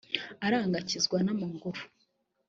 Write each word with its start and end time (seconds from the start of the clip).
aranga 0.45 0.75
akizwa 0.81 1.17
n’amaguru 1.25 1.81